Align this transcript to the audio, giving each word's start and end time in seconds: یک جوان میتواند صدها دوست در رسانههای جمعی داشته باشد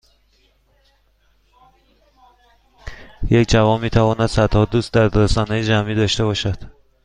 یک 3.31 3.49
جوان 3.49 3.81
میتواند 3.81 4.25
صدها 4.27 4.65
دوست 4.65 4.93
در 4.93 5.07
رسانههای 5.07 5.63
جمعی 5.63 5.95
داشته 5.95 6.23
باشد 6.23 6.57